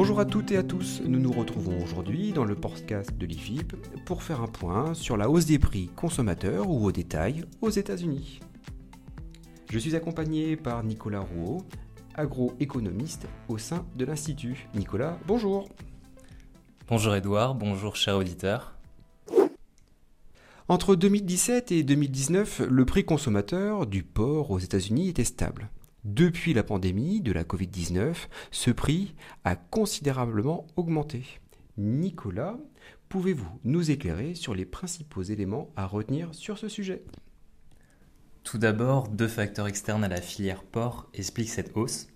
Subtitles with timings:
[0.00, 3.76] Bonjour à toutes et à tous, nous nous retrouvons aujourd'hui dans le podcast de l'IFIP
[4.06, 8.40] pour faire un point sur la hausse des prix consommateurs ou au détail aux États-Unis.
[9.70, 11.66] Je suis accompagné par Nicolas Rouault,
[12.14, 14.70] agroéconomiste au sein de l'Institut.
[14.74, 15.68] Nicolas, bonjour.
[16.88, 18.78] Bonjour Edouard, bonjour cher auditeur.
[20.68, 25.68] Entre 2017 et 2019, le prix consommateur du porc aux États-Unis était stable.
[26.04, 28.14] Depuis la pandémie de la Covid-19,
[28.50, 29.14] ce prix
[29.44, 31.24] a considérablement augmenté.
[31.76, 32.56] Nicolas,
[33.10, 37.04] pouvez-vous nous éclairer sur les principaux éléments à retenir sur ce sujet?
[38.44, 42.08] Tout d'abord, deux facteurs externes à la filière porc expliquent cette hausse.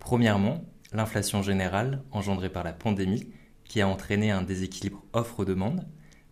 [0.00, 0.62] Premièrement,
[0.92, 3.32] l'inflation générale engendrée par la pandémie
[3.64, 5.86] qui a entraîné un déséquilibre offre-demande.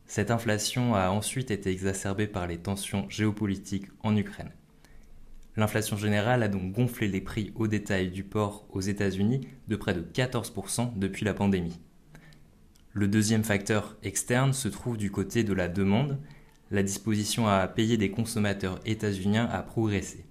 [0.04, 4.52] Cette inflation a ensuite été exacerbée par les tensions géopolitiques en Ukraine.
[5.58, 9.92] L'inflation générale a donc gonflé les prix au détail du porc aux États-Unis de près
[9.92, 11.80] de 14% depuis la pandémie.
[12.92, 16.20] Le deuxième facteur externe se trouve du côté de la demande.
[16.70, 20.26] La disposition à payer des consommateurs états-uniens a progressé.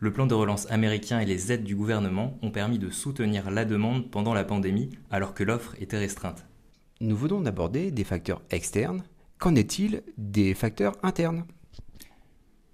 [0.00, 3.64] Le plan de relance américain et les aides du gouvernement ont permis de soutenir la
[3.64, 6.44] demande pendant la pandémie alors que l'offre était restreinte.
[7.00, 9.02] Nous venons d'aborder des facteurs externes.
[9.38, 11.46] Qu'en est-il des facteurs internes?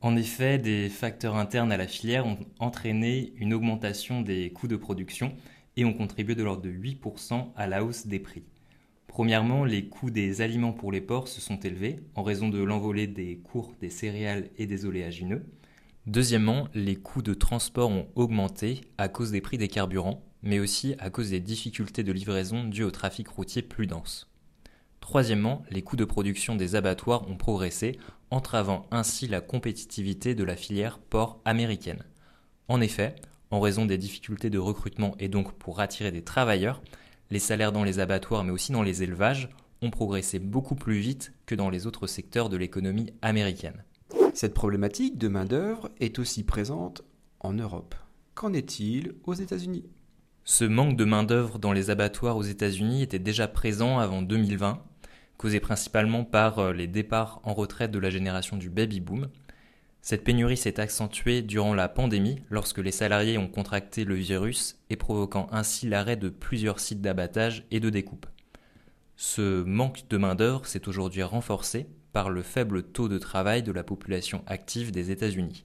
[0.02, 4.74] En effet, des facteurs internes à la filière ont entraîné une augmentation des coûts de
[4.74, 5.32] production
[5.76, 8.42] et ont contribué de l'ordre de 8% à la hausse des prix.
[9.06, 13.06] Premièrement, les coûts des aliments pour les porcs se sont élevés en raison de l'envolée
[13.06, 15.46] des cours des céréales et des oléagineux.
[16.06, 20.96] Deuxièmement, les coûts de transport ont augmenté à cause des prix des carburants, mais aussi
[20.98, 24.31] à cause des difficultés de livraison dues au trafic routier plus dense.
[25.02, 27.98] Troisièmement, les coûts de production des abattoirs ont progressé,
[28.30, 32.04] entravant ainsi la compétitivité de la filière porc américaine.
[32.68, 33.16] En effet,
[33.50, 36.80] en raison des difficultés de recrutement et donc pour attirer des travailleurs,
[37.30, 39.50] les salaires dans les abattoirs mais aussi dans les élevages
[39.82, 43.84] ont progressé beaucoup plus vite que dans les autres secteurs de l'économie américaine.
[44.34, 47.02] Cette problématique de main-d'œuvre est aussi présente
[47.40, 47.96] en Europe.
[48.34, 49.84] Qu'en est-il aux États-Unis?
[50.44, 54.82] Ce manque de main-d'œuvre dans les abattoirs aux États-Unis était déjà présent avant 2020
[55.42, 59.28] causée principalement par euh, les départs en retraite de la génération du baby-boom.
[60.00, 64.94] Cette pénurie s'est accentuée durant la pandémie lorsque les salariés ont contracté le virus et
[64.94, 68.26] provoquant ainsi l'arrêt de plusieurs sites d'abattage et de découpe.
[69.16, 73.82] Ce manque de main-d'œuvre s'est aujourd'hui renforcé par le faible taux de travail de la
[73.82, 75.64] population active des États-Unis.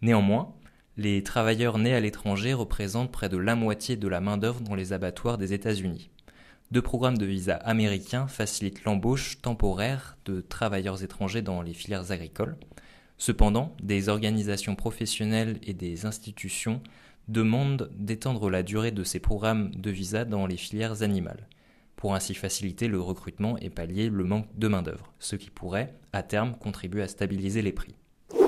[0.00, 0.54] Néanmoins,
[0.96, 4.92] les travailleurs nés à l'étranger représentent près de la moitié de la main-d'œuvre dans les
[4.92, 6.12] abattoirs des États-Unis
[6.70, 12.56] deux programmes de visa américains facilitent l'embauche temporaire de travailleurs étrangers dans les filières agricoles.
[13.18, 16.80] Cependant, des organisations professionnelles et des institutions
[17.28, 21.48] demandent d'étendre la durée de ces programmes de visa dans les filières animales,
[21.96, 26.22] pour ainsi faciliter le recrutement et pallier le manque de main-d'œuvre, ce qui pourrait, à
[26.22, 27.94] terme, contribuer à stabiliser les prix.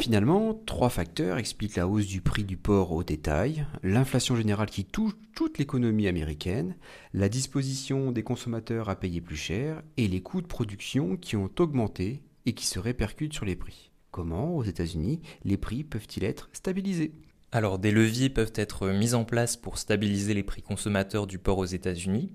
[0.01, 4.85] Finalement, trois facteurs expliquent la hausse du prix du porc au détail, l'inflation générale qui
[4.85, 6.77] touche toute l'économie américaine,
[7.15, 11.51] la disposition des consommateurs à payer plus cher et les coûts de production qui ont
[11.59, 13.91] augmenté et qui se répercutent sur les prix.
[14.11, 17.13] Comment, aux États-Unis, les prix peuvent-ils être stabilisés?
[17.53, 21.59] Alors, des leviers peuvent être mis en place pour stabiliser les prix consommateurs du porc
[21.59, 22.33] aux États-Unis.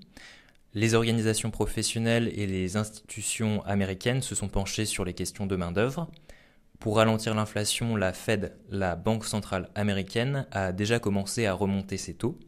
[0.74, 6.10] Les organisations professionnelles et les institutions américaines se sont penchées sur les questions de main-d'œuvre.
[6.78, 12.14] Pour ralentir l'inflation, la Fed, la Banque centrale américaine, a déjà commencé à remonter ses
[12.14, 12.38] taux.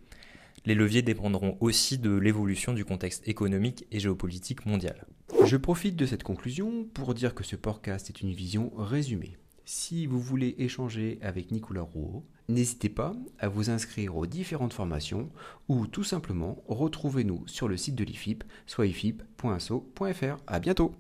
[0.65, 5.05] Les leviers dépendront aussi de l'évolution du contexte économique et géopolitique mondial.
[5.45, 9.37] Je profite de cette conclusion pour dire que ce podcast est une vision résumée.
[9.65, 15.31] Si vous voulez échanger avec Nicolas Rouault, n'hésitez pas à vous inscrire aux différentes formations
[15.69, 20.37] ou tout simplement retrouvez-nous sur le site de l'IFIP, soit ifip.so.fr.
[20.47, 20.95] À bientôt.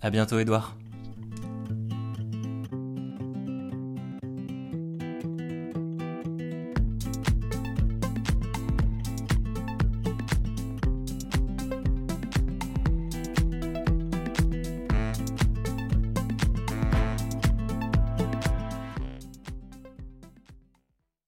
[0.00, 0.76] À bientôt, Edouard.